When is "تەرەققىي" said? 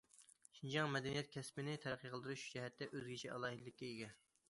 1.85-2.13